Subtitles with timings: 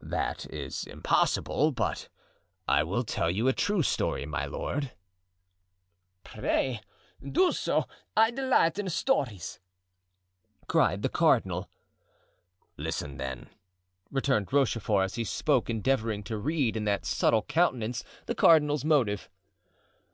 [0.00, 2.08] "That is impossible; but
[2.66, 4.92] I will tell you a true story, my lord."
[6.24, 6.80] "Pray
[7.22, 7.84] do so,
[8.16, 9.60] I delight in stories,"
[10.66, 11.68] cried the cardinal.
[12.78, 13.50] "Listen, then,"
[14.10, 19.28] returned Rochefort, as he spoke endeavoring to read in that subtle countenance the cardinal's motive.